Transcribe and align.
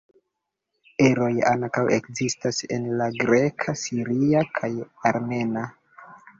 Eroj 1.07 1.33
ankaŭ 1.49 1.83
ekzistas 1.99 2.63
en 2.79 2.89
la 3.03 3.11
greka, 3.21 3.79
siria 3.85 4.45
kaj 4.59 4.75
armena. 5.15 5.71